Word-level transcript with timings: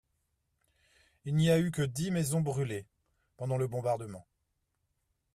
Il 1.25 1.35
n'y 1.35 1.51
a 1.51 1.59
eu 1.59 1.69
que 1.69 1.83
dis 1.83 2.09
maisons 2.09 2.41
brûlées 2.41 2.87
pendant 3.37 3.59
le 3.59 3.67
bombardement. 3.67 4.25